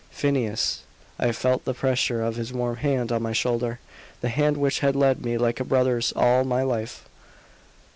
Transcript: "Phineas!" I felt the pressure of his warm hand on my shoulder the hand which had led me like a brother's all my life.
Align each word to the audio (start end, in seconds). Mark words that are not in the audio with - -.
"Phineas!" 0.09 0.81
I 1.19 1.31
felt 1.31 1.63
the 1.63 1.75
pressure 1.75 2.23
of 2.23 2.35
his 2.35 2.51
warm 2.51 2.77
hand 2.77 3.11
on 3.11 3.21
my 3.21 3.33
shoulder 3.33 3.79
the 4.21 4.29
hand 4.29 4.57
which 4.57 4.79
had 4.79 4.95
led 4.95 5.23
me 5.23 5.37
like 5.37 5.59
a 5.59 5.63
brother's 5.63 6.11
all 6.15 6.43
my 6.43 6.63
life. 6.63 7.07